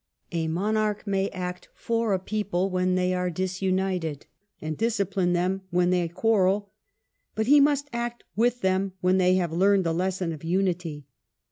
A 0.31 0.47
monarch 0.47 1.05
may 1.05 1.29
act 1.29 1.69
for 1.75 2.11
a 2.11 2.17
people" 2.17 2.71
when 2.71 2.95
they 2.95 3.13
are 3.13 3.29
disunited, 3.29 4.25
and 4.59 4.75
discipline 4.75 5.33
them 5.33 5.61
when 5.69 5.91
they 5.91 6.07
quarrel, 6.07 6.71
but 7.35 7.45
he 7.45 7.59
must 7.61 7.87
act 7.93 8.23
with 8.35 8.61
them 8.61 8.93
when 9.01 9.19
they 9.19 9.35
have 9.35 9.51
learned 9.51 9.83
the 9.83 9.93
lesson 9.93 10.33
of 10.33 10.43
unity. 10.43 11.05